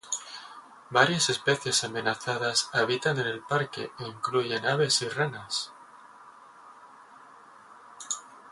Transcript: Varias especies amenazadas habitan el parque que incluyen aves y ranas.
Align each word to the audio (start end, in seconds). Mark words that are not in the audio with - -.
Varias 0.89 1.29
especies 1.29 1.83
amenazadas 1.83 2.71
habitan 2.73 3.19
el 3.19 3.41
parque 3.41 3.91
que 3.99 4.05
incluyen 4.05 4.65
aves 4.65 4.99
y 5.03 5.09
ranas. 5.09 5.73